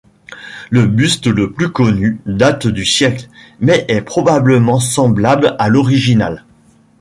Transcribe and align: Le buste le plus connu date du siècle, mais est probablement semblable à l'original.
Le 0.71 0.87
buste 0.87 1.27
le 1.27 1.51
plus 1.53 1.71
connu 1.71 2.21
date 2.25 2.65
du 2.65 2.85
siècle, 2.85 3.27
mais 3.59 3.85
est 3.87 4.01
probablement 4.01 4.79
semblable 4.79 5.55
à 5.59 5.69
l'original. 5.69 6.43